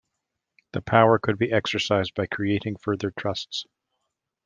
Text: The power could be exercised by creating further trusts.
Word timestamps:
The 0.71 0.81
power 0.81 1.19
could 1.19 1.37
be 1.37 1.51
exercised 1.51 2.15
by 2.15 2.25
creating 2.25 2.77
further 2.77 3.11
trusts. 3.11 3.67